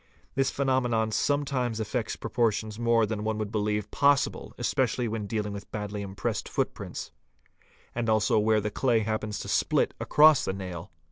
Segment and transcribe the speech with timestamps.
[0.33, 5.71] This phenomenon sometimes affects proportions more than one would believe possible especially when dealing with
[5.71, 7.11] badly impressed footprints,
[7.93, 10.91] and also where the clay happens to split across the nail.